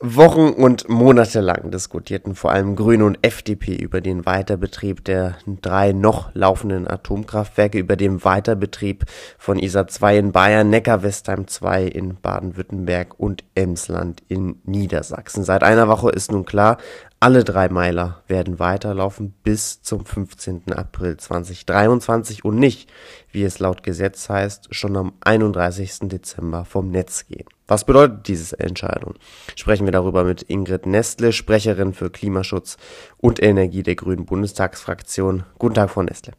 [0.00, 5.90] Wochen und Monate lang diskutierten vor allem Grüne und FDP über den Weiterbetrieb der drei
[5.90, 9.06] noch laufenden Atomkraftwerke, über den Weiterbetrieb
[9.38, 15.42] von ISA 2 in Bayern, Neckar-Westheim 2 in Baden-Württemberg und Emsland in Niedersachsen.
[15.42, 16.78] Seit einer Woche ist nun klar,
[17.20, 20.72] alle drei Meiler werden weiterlaufen bis zum 15.
[20.72, 22.90] April 2023 und nicht,
[23.32, 26.08] wie es laut Gesetz heißt, schon am 31.
[26.08, 27.48] Dezember vom Netz gehen.
[27.66, 29.14] Was bedeutet diese Entscheidung?
[29.56, 32.76] Sprechen wir darüber mit Ingrid Nestle, Sprecherin für Klimaschutz
[33.16, 35.44] und Energie der Grünen Bundestagsfraktion.
[35.58, 36.34] Guten Tag, Frau Nestle.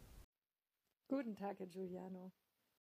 [1.08, 2.32] Guten Tag, Herr Giuliano.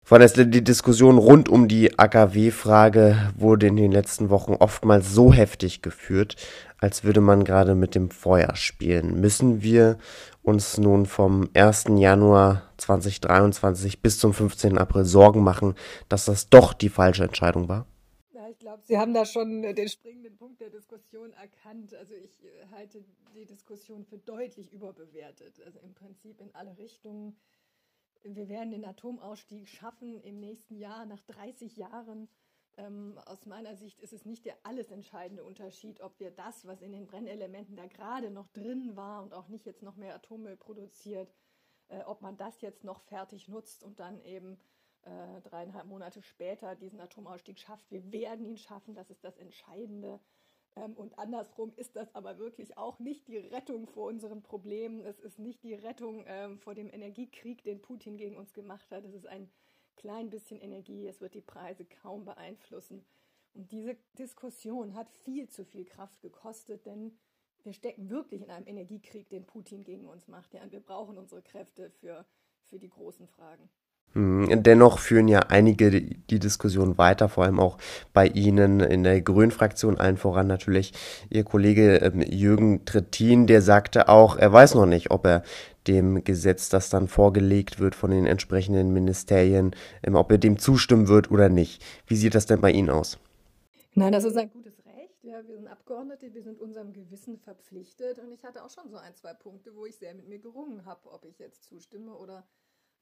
[0.08, 5.34] Frau Nestle, die Diskussion rund um die AKW-Frage wurde in den letzten Wochen oftmals so
[5.34, 6.36] heftig geführt,
[6.78, 9.20] als würde man gerade mit dem Feuer spielen.
[9.20, 9.98] Müssen wir
[10.40, 11.88] uns nun vom 1.
[11.98, 14.78] Januar 2023 bis zum 15.
[14.78, 15.74] April Sorgen machen,
[16.08, 17.84] dass das doch die falsche Entscheidung war?
[18.32, 21.92] Ja, ich glaube, Sie haben da schon den springenden Punkt der Diskussion erkannt.
[21.94, 23.04] Also ich äh, halte
[23.34, 25.60] die Diskussion für deutlich überbewertet.
[25.66, 27.36] Also im Prinzip in alle Richtungen
[28.22, 32.28] wir werden den Atomausstieg schaffen im nächsten Jahr, nach 30 Jahren.
[32.76, 36.80] Ähm, aus meiner Sicht ist es nicht der alles entscheidende Unterschied, ob wir das, was
[36.80, 40.56] in den Brennelementen da gerade noch drin war und auch nicht jetzt noch mehr Atommüll
[40.56, 41.34] produziert,
[41.88, 44.58] äh, ob man das jetzt noch fertig nutzt und dann eben
[45.02, 47.90] äh, dreieinhalb Monate später diesen Atomausstieg schafft.
[47.90, 50.20] Wir werden ihn schaffen, das ist das Entscheidende.
[50.78, 55.00] Ähm, und andersrum ist das aber wirklich auch nicht die Rettung vor unseren Problemen.
[55.00, 59.04] Es ist nicht die Rettung ähm, vor dem Energiekrieg, den Putin gegen uns gemacht hat.
[59.04, 59.50] Es ist ein
[59.96, 61.06] klein bisschen Energie.
[61.06, 63.04] Es wird die Preise kaum beeinflussen.
[63.54, 67.18] Und diese Diskussion hat viel zu viel Kraft gekostet, denn
[67.64, 70.54] wir stecken wirklich in einem Energiekrieg, den Putin gegen uns macht.
[70.54, 72.24] Ja, und wir brauchen unsere Kräfte für,
[72.62, 73.68] für die großen Fragen.
[74.14, 77.76] Hm, dennoch führen ja einige die Diskussion weiter, vor allem auch
[78.12, 80.92] bei Ihnen in der Grünen-Fraktion, allen voran natürlich
[81.30, 85.42] Ihr Kollege ähm, Jürgen Trittin, der sagte auch, er weiß noch nicht, ob er
[85.86, 91.08] dem Gesetz, das dann vorgelegt wird von den entsprechenden Ministerien, ähm, ob er dem zustimmen
[91.08, 91.82] wird oder nicht.
[92.06, 93.18] Wie sieht das denn bei Ihnen aus?
[93.94, 95.22] Nein, das ist ein gutes Recht.
[95.22, 98.18] Ja, wir sind Abgeordnete, wir sind unserem Gewissen verpflichtet.
[98.18, 100.84] Und ich hatte auch schon so ein, zwei Punkte, wo ich sehr mit mir gerungen
[100.84, 102.46] habe, ob ich jetzt zustimme oder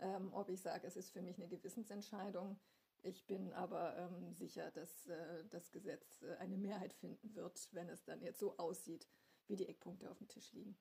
[0.00, 2.58] ähm, ob ich sage, es ist für mich eine Gewissensentscheidung.
[3.02, 7.88] Ich bin aber ähm, sicher, dass äh, das Gesetz äh, eine Mehrheit finden wird, wenn
[7.88, 9.06] es dann jetzt so aussieht,
[9.48, 10.76] wie die Eckpunkte auf dem Tisch liegen.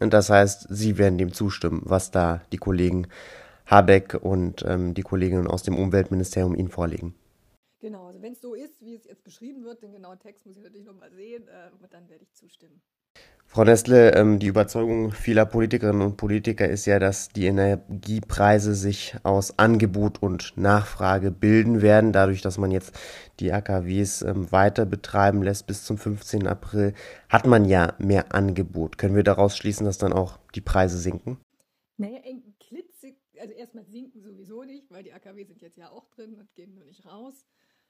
[0.00, 3.08] Und das heißt, Sie werden dem zustimmen, was da die Kollegen
[3.66, 7.14] Habeck und ähm, die Kolleginnen aus dem Umweltministerium Ihnen vorlegen.
[7.80, 10.56] Genau, also wenn es so ist, wie es jetzt beschrieben wird, den genauen Text muss
[10.56, 12.82] ich natürlich nochmal sehen, äh, dann werde ich zustimmen.
[13.50, 19.16] Frau Nestle, ähm, die Überzeugung vieler Politikerinnen und Politiker ist ja, dass die Energiepreise sich
[19.22, 22.92] aus Angebot und Nachfrage bilden werden, dadurch, dass man jetzt
[23.40, 26.46] die AKWs ähm, weiter betreiben lässt bis zum 15.
[26.46, 26.92] April,
[27.30, 28.98] hat man ja mehr Angebot.
[28.98, 31.38] Können wir daraus schließen, dass dann auch die Preise sinken?
[31.96, 32.18] Naja,
[32.60, 36.54] klitzig, also erstmal sinken sowieso nicht, weil die AKW sind jetzt ja auch drin und
[36.54, 37.46] gehen nur nicht raus.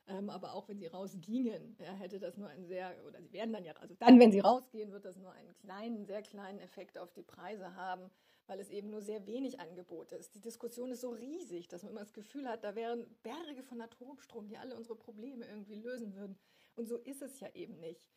[0.08, 3.52] Ähm, aber auch wenn sie rausgingen, ja, hätte das nur einen sehr, oder sie werden
[3.52, 6.96] dann ja, also dann, wenn sie rausgehen, wird das nur einen kleinen, sehr kleinen Effekt
[6.96, 8.10] auf die Preise haben,
[8.46, 10.34] weil es eben nur sehr wenig Angebot ist.
[10.34, 13.82] Die Diskussion ist so riesig, dass man immer das Gefühl hat, da wären Berge von
[13.82, 16.38] Atomstrom, die alle unsere Probleme irgendwie lösen würden.
[16.74, 18.10] Und so ist es ja eben nicht.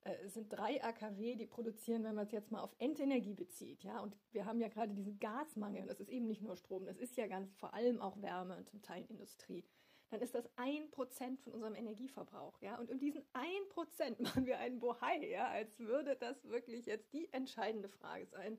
[0.00, 3.84] Äh, es sind drei AKW, die produzieren, wenn man es jetzt mal auf Endenergie bezieht,
[3.84, 6.96] ja, und wir haben ja gerade diesen Gasmangel, das ist eben nicht nur Strom, das
[6.96, 9.64] ist ja ganz vor allem auch Wärme und zum Teil Industrie
[10.10, 12.60] dann ist das ein Prozent von unserem Energieverbrauch.
[12.60, 12.78] Ja?
[12.78, 15.48] Und in diesen ein Prozent machen wir einen Bohai, ja?
[15.48, 18.58] als würde das wirklich jetzt die entscheidende Frage sein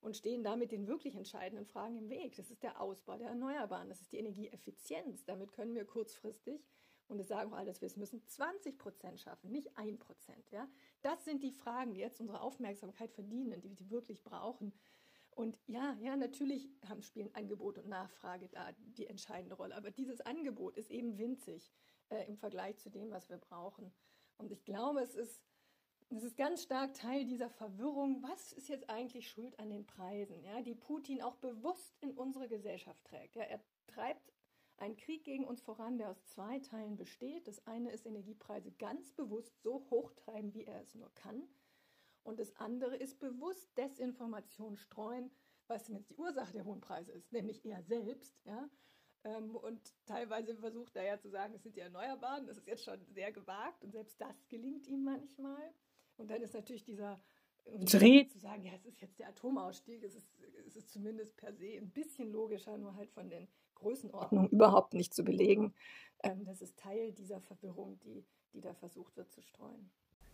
[0.00, 2.36] und stehen damit den wirklich entscheidenden Fragen im Weg.
[2.36, 5.24] Das ist der Ausbau der Erneuerbaren, das ist die Energieeffizienz.
[5.24, 6.64] Damit können wir kurzfristig,
[7.08, 10.50] und das sagen auch alle, dass wir es müssen, 20 Prozent schaffen, nicht ein Prozent.
[10.50, 10.68] Ja?
[11.02, 14.72] Das sind die Fragen, die jetzt unsere Aufmerksamkeit verdienen, die wir wirklich brauchen.
[15.36, 19.76] Und ja, ja, natürlich haben, spielen Angebot und Nachfrage da die entscheidende Rolle.
[19.76, 21.70] Aber dieses Angebot ist eben winzig
[22.08, 23.92] äh, im Vergleich zu dem, was wir brauchen.
[24.38, 25.42] Und ich glaube, es ist,
[26.08, 28.22] es ist ganz stark Teil dieser Verwirrung.
[28.22, 32.48] Was ist jetzt eigentlich schuld an den Preisen, ja, die Putin auch bewusst in unsere
[32.48, 33.36] Gesellschaft trägt?
[33.36, 34.32] Ja, er treibt
[34.78, 37.46] einen Krieg gegen uns voran, der aus zwei Teilen besteht.
[37.46, 41.46] Das eine ist Energiepreise ganz bewusst so hoch treiben, wie er es nur kann.
[42.26, 45.30] Und das andere ist bewusst Desinformation streuen,
[45.68, 48.34] was denn jetzt die Ursache der hohen Preise ist, nämlich er selbst.
[48.44, 48.68] Ja?
[49.22, 52.46] Ähm, und teilweise versucht er ja zu sagen, es sind die Erneuerbaren.
[52.46, 55.72] Das ist jetzt schon sehr gewagt und selbst das gelingt ihm manchmal.
[56.16, 57.20] Und dann ist natürlich dieser
[57.64, 60.28] Dreh zu sagen, ja, es ist jetzt der Atomausstieg, es ist,
[60.66, 65.14] es ist zumindest per se ein bisschen logischer, nur halt von den Größenordnungen überhaupt nicht
[65.14, 65.74] zu belegen.
[66.24, 69.90] Ähm, das ist Teil dieser Verwirrung, die, die da versucht wird zu streuen.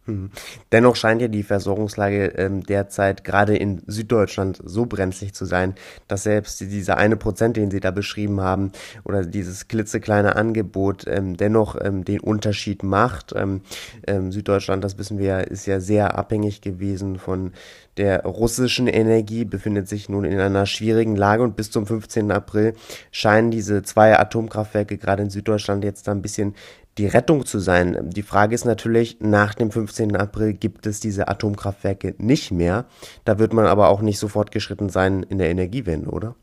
[0.07, 0.31] Hm.
[0.73, 5.75] Dennoch scheint ja die Versorgungslage ähm, derzeit gerade in Süddeutschland so brenzlig zu sein,
[6.09, 8.73] dass selbst dieser eine Prozent, den Sie da beschrieben haben,
[9.05, 13.33] oder dieses klitzekleine Angebot ähm, dennoch ähm, den Unterschied macht.
[13.37, 13.61] Ähm,
[14.09, 17.53] ähm, Süddeutschland, das wissen wir, ist ja sehr abhängig gewesen von
[17.97, 22.31] der russischen Energie, befindet sich nun in einer schwierigen Lage und bis zum 15.
[22.31, 22.75] April
[23.11, 26.55] scheinen diese zwei Atomkraftwerke gerade in Süddeutschland jetzt da ein bisschen
[26.99, 28.11] die Rettung zu sein.
[28.11, 30.17] Die Frage ist natürlich, nach dem 15.
[30.17, 32.87] April gibt es diese Atomkraftwerke nicht mehr.
[33.25, 36.35] Da wird man aber auch nicht sofort geschritten sein in der Energiewende, oder?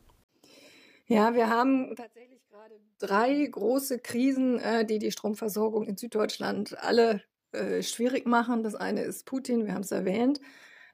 [1.05, 7.21] Ja, wir haben tatsächlich gerade drei große Krisen, äh, die die Stromversorgung in Süddeutschland alle
[7.51, 8.63] äh, schwierig machen.
[8.63, 10.39] Das eine ist Putin, wir haben es erwähnt.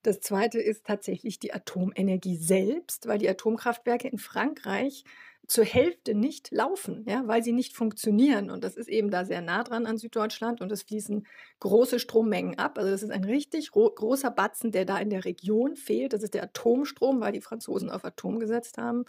[0.05, 5.03] Das zweite ist tatsächlich die Atomenergie selbst, weil die Atomkraftwerke in Frankreich
[5.47, 8.51] zur Hälfte nicht laufen, ja, weil sie nicht funktionieren.
[8.51, 11.25] Und das ist eben da sehr nah dran an Süddeutschland und es fließen
[11.59, 12.77] große Strommengen ab.
[12.77, 16.13] Also das ist ein richtig großer Batzen, der da in der Region fehlt.
[16.13, 19.05] Das ist der Atomstrom, weil die Franzosen auf Atom gesetzt haben.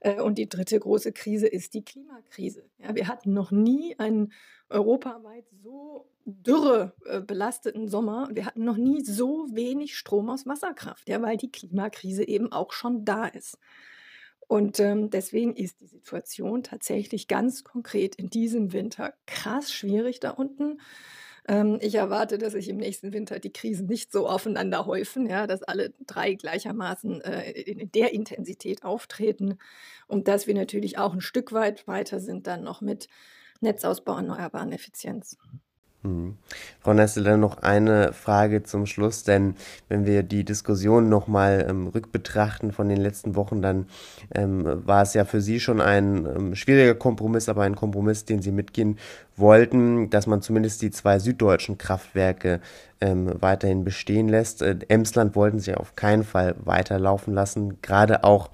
[0.00, 2.68] Äh, und die dritte große Krise ist die Klimakrise.
[2.78, 4.32] Ja, wir hatten noch nie einen
[4.68, 8.28] europaweit so dürre äh, belasteten Sommer.
[8.32, 12.72] Wir hatten noch nie so wenig Strom aus Wasserkraft, ja, weil die Klimakrise eben auch
[12.72, 13.58] schon da ist.
[14.46, 20.30] Und ähm, deswegen ist die Situation tatsächlich ganz konkret in diesem Winter krass schwierig da
[20.30, 20.80] unten.
[21.50, 25.48] Ähm, ich erwarte, dass sich im nächsten Winter die Krisen nicht so aufeinander häufen, ja,
[25.48, 29.58] dass alle drei gleichermaßen äh, in der Intensität auftreten
[30.06, 33.08] und dass wir natürlich auch ein Stück weit weiter sind dann noch mit
[33.60, 35.38] Netzausbau, erneuerbaren Effizienz.
[36.02, 36.38] Hm.
[36.80, 39.54] Frau Nessel, dann noch eine Frage zum Schluss, denn
[39.90, 43.86] wenn wir die Diskussion nochmal ähm, rückbetrachten von den letzten Wochen, dann
[44.34, 48.40] ähm, war es ja für Sie schon ein ähm, schwieriger Kompromiss, aber ein Kompromiss, den
[48.40, 48.98] Sie mitgehen
[49.36, 52.60] wollten, dass man zumindest die zwei süddeutschen Kraftwerke
[53.02, 54.62] ähm, weiterhin bestehen lässt.
[54.62, 58.48] Äh, Emsland wollten Sie auf keinen Fall weiterlaufen lassen, gerade auch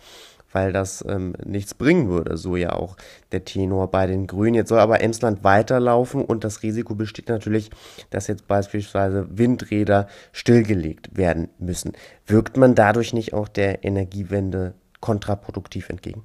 [0.57, 2.97] weil das ähm, nichts bringen würde, so ja auch
[3.31, 4.55] der Tenor bei den Grünen.
[4.55, 7.69] Jetzt soll aber Emsland weiterlaufen und das Risiko besteht natürlich,
[8.09, 11.93] dass jetzt beispielsweise Windräder stillgelegt werden müssen.
[12.27, 14.73] Wirkt man dadurch nicht auch der Energiewende
[15.03, 16.25] kontraproduktiv entgegen?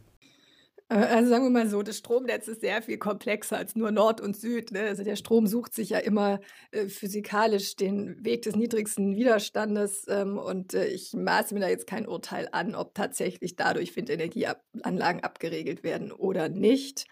[0.92, 4.36] Also sagen wir mal so, das Stromnetz ist sehr viel komplexer als nur Nord und
[4.36, 4.74] Süd.
[4.74, 4.82] Ne?
[4.82, 6.42] Also der Strom sucht sich ja immer
[6.72, 11.88] äh, physikalisch den Weg des niedrigsten Widerstandes ähm, und äh, ich maße mir da jetzt
[11.88, 17.06] kein Urteil an, ob tatsächlich dadurch Windenergieanlagen abgeregelt werden oder nicht.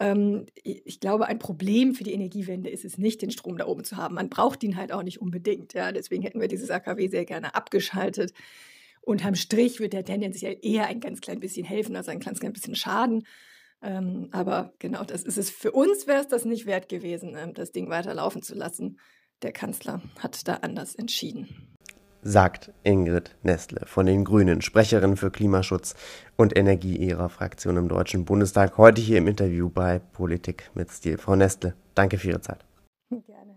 [0.00, 3.84] Ähm, ich glaube, ein Problem für die Energiewende ist es nicht, den Strom da oben
[3.84, 4.16] zu haben.
[4.16, 5.72] Man braucht ihn halt auch nicht unbedingt.
[5.72, 5.92] Ja?
[5.92, 8.32] Deswegen hätten wir dieses AKW sehr gerne abgeschaltet
[9.04, 12.52] unterm Strich wird der tendenziell eher ein ganz klein bisschen helfen, also ein ganz klein
[12.52, 13.24] bisschen schaden.
[13.82, 15.50] Ähm, aber genau, das ist es.
[15.50, 18.98] Für uns wäre es das nicht wert gewesen, ähm, das Ding weiterlaufen zu lassen.
[19.42, 21.74] Der Kanzler hat da anders entschieden.
[22.22, 25.94] Sagt Ingrid Nestle von den Grünen, Sprecherin für Klimaschutz
[26.36, 31.18] und Energie ihrer Fraktion im Deutschen Bundestag, heute hier im Interview bei Politik mit Stil.
[31.18, 32.64] Frau Nestle, danke für Ihre Zeit.
[33.10, 33.54] Gerne.